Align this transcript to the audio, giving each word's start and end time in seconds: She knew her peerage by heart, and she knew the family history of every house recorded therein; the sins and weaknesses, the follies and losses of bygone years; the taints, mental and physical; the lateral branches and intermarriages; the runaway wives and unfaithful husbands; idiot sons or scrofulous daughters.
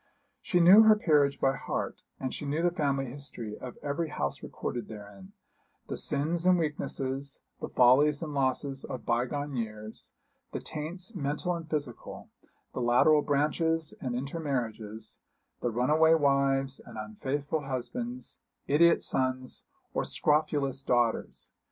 She 0.41 0.59
knew 0.59 0.81
her 0.81 0.95
peerage 0.95 1.39
by 1.39 1.55
heart, 1.55 2.01
and 2.19 2.33
she 2.33 2.43
knew 2.43 2.63
the 2.63 2.71
family 2.71 3.05
history 3.05 3.55
of 3.55 3.77
every 3.83 4.09
house 4.09 4.41
recorded 4.41 4.87
therein; 4.87 5.33
the 5.89 5.95
sins 5.95 6.43
and 6.43 6.57
weaknesses, 6.57 7.43
the 7.59 7.69
follies 7.69 8.23
and 8.23 8.33
losses 8.33 8.83
of 8.83 9.05
bygone 9.05 9.55
years; 9.55 10.11
the 10.53 10.59
taints, 10.59 11.13
mental 11.15 11.53
and 11.53 11.69
physical; 11.69 12.31
the 12.73 12.81
lateral 12.81 13.21
branches 13.21 13.93
and 14.01 14.15
intermarriages; 14.15 15.19
the 15.61 15.69
runaway 15.69 16.15
wives 16.15 16.79
and 16.79 16.97
unfaithful 16.97 17.65
husbands; 17.65 18.39
idiot 18.67 19.03
sons 19.03 19.65
or 19.93 20.03
scrofulous 20.03 20.81
daughters. 20.81 21.51